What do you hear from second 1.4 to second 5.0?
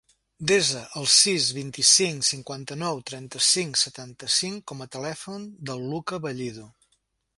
vint-i-cinc, cinquanta-nou, trenta-cinc, setanta-cinc com a